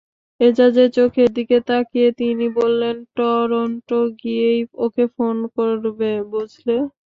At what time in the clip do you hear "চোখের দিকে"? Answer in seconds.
0.97-1.57